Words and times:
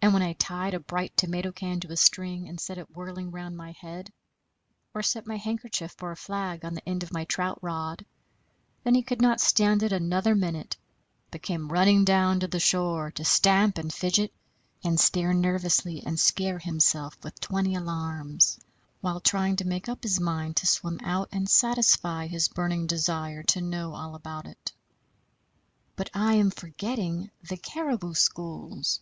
And 0.00 0.12
when 0.14 0.22
I 0.22 0.32
tied 0.34 0.74
a 0.74 0.80
bright 0.80 1.14
tomato 1.16 1.50
can 1.50 1.80
to 1.80 1.90
a 1.92 1.96
string 1.96 2.48
and 2.48 2.58
set 2.60 2.78
it 2.78 2.88
whirling 2.96 3.32
round 3.32 3.56
my 3.56 3.72
head, 3.72 4.12
or 4.94 5.02
set 5.02 5.26
my 5.26 5.36
handkerchief 5.36 5.90
for 5.98 6.12
a 6.12 6.16
flag 6.16 6.64
on 6.64 6.72
the 6.74 6.88
end 6.88 7.02
of 7.02 7.12
my 7.12 7.24
trout 7.24 7.58
rod, 7.62 8.06
then 8.84 8.94
he 8.94 9.02
could 9.02 9.20
not 9.20 9.40
stand 9.40 9.82
it 9.82 9.90
another 9.92 10.36
minute, 10.36 10.76
but 11.32 11.42
came 11.42 11.72
running 11.72 12.04
down 12.04 12.38
to 12.40 12.46
the 12.46 12.60
shore, 12.60 13.10
to 13.10 13.24
stamp, 13.24 13.76
and 13.76 13.92
fidget, 13.92 14.32
and 14.84 15.00
stare 15.00 15.34
nervously, 15.34 16.00
and 16.06 16.18
scare 16.20 16.60
himself 16.60 17.16
with 17.24 17.38
twenty 17.40 17.74
alarms 17.74 18.58
while 19.00 19.20
trying 19.20 19.56
to 19.56 19.66
make 19.66 19.88
up 19.88 20.04
his 20.04 20.20
mind 20.20 20.56
to 20.58 20.66
swim 20.66 21.00
out 21.02 21.28
and 21.32 21.50
satisfy 21.50 22.28
his 22.28 22.46
burning 22.48 22.86
desire 22.86 23.42
to 23.42 23.60
know 23.60 23.94
all 23.94 24.14
about 24.14 24.46
it. 24.46 24.72
But 25.96 26.08
I 26.14 26.34
am 26.34 26.50
forgetting 26.52 27.30
the 27.46 27.56
caribou 27.56 28.14
schools. 28.14 29.00